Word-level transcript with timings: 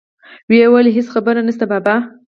ويې 0.49 0.67
ويل 0.71 0.87
هېڅ 0.95 1.07
خبره 1.13 1.39
نشته 1.47 1.65
بابا. 1.71 1.95